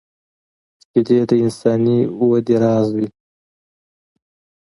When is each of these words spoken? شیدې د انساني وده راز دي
شیدې 0.87 1.19
د 1.29 1.31
انساني 1.43 1.99
وده 2.29 2.55
راز 2.63 2.87
دي 2.97 3.07